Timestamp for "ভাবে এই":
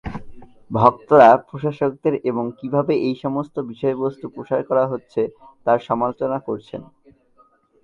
2.69-3.15